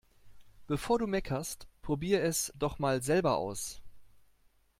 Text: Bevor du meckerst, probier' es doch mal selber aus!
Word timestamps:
Bevor 0.65 0.97
du 0.97 1.05
meckerst, 1.05 1.67
probier' 1.83 2.23
es 2.23 2.51
doch 2.57 2.79
mal 2.79 3.03
selber 3.03 3.37
aus! 3.37 3.83